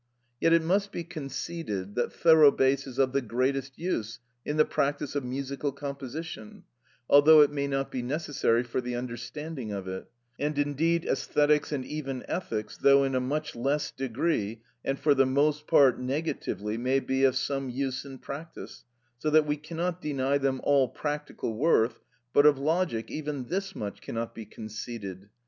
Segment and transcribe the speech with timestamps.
[0.39, 4.65] Yet it must be conceded that thorough bass is of the greatest use in the
[4.65, 6.63] practice of musical composition,
[7.07, 10.09] although it may not be necessary for the understanding of it;
[10.39, 15.27] and indeed æsthetics and even ethics, though in a much less degree, and for the
[15.27, 18.85] most part negatively, may be of some use in practice,
[19.19, 21.99] so that we cannot deny them all practical worth,
[22.33, 25.29] but of logic even this much cannot be conceded.